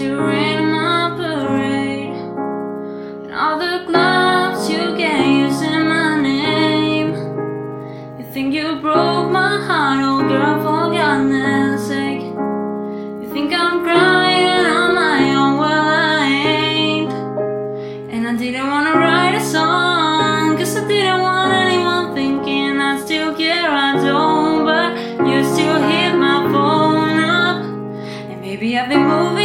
you 0.00 0.16
ran 0.16 0.70
my 0.70 1.10
parade, 1.16 2.14
and 3.24 3.34
all 3.34 3.58
the 3.58 3.84
gloves 3.86 4.70
you 4.70 4.96
gave 4.96 5.50
using 5.50 5.88
my 5.88 6.20
name. 6.20 7.14
You 8.18 8.24
think 8.32 8.54
you 8.54 8.76
broke 8.80 9.32
my 9.32 9.58
heart, 9.66 10.00
oh 10.04 10.20
girl, 10.28 10.62
for 10.62 10.92
God's 10.94 11.86
sake. 11.88 12.22
You 12.22 13.28
think 13.32 13.52
I'm 13.52 13.82
crying 13.82 14.66
on 14.66 14.94
my 14.94 15.34
own, 15.34 15.58
well 15.58 15.88
I 15.88 16.26
ain't. 16.26 17.12
And 18.12 18.28
I 18.28 18.36
didn't 18.36 18.68
wanna 18.68 18.94
write 18.94 19.34
a 19.34 19.44
song, 19.44 20.56
cause 20.56 20.76
I 20.76 20.86
didn't 20.86 21.22
want 21.22 21.52
anyone 21.52 22.14
thinking 22.14 22.80
I 22.80 23.00
still 23.00 23.34
care, 23.34 23.68
I 23.68 23.96
don't. 23.96 24.64
But 24.64 24.96
you 25.26 25.42
still 25.42 25.82
hit 25.82 26.14
my 26.14 26.46
phone 26.52 27.18
up, 27.18 27.64
and 28.30 28.40
maybe 28.40 28.78
I've 28.78 28.88
been 28.88 29.02
moving. 29.08 29.37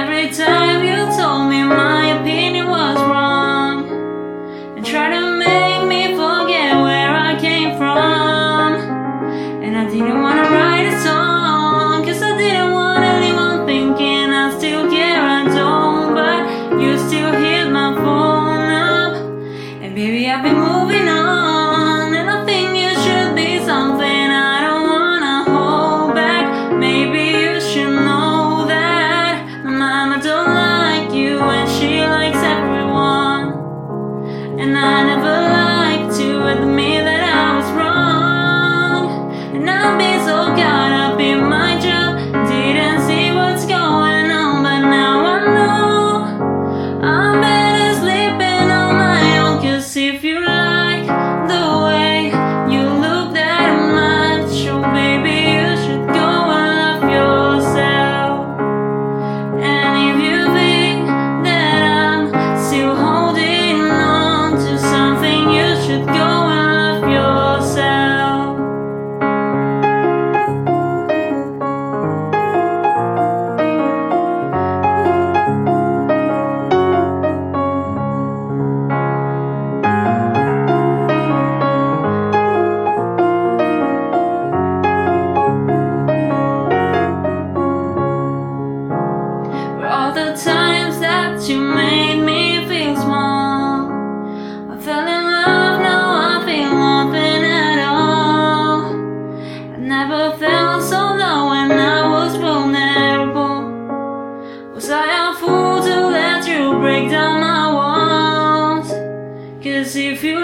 every 0.00 0.30
time 0.34 0.82
you 0.82 0.96
told 1.14 1.50
me 1.50 1.62
my 1.62 2.18
opinion. 2.18 2.49
felt 100.40 100.82
so 100.82 100.96
low 100.96 101.50
when 101.50 101.70
I 101.70 102.08
was 102.08 102.34
vulnerable. 102.36 103.60
Was 104.74 104.88
I 104.88 105.28
a 105.28 105.34
fool 105.34 105.82
to 105.82 106.06
let 106.06 106.48
you 106.48 106.78
break 106.78 107.10
down 107.10 107.42
my 107.42 107.70
walls? 107.74 108.88
Cause 109.62 109.94
if 109.96 110.24
you 110.24 110.36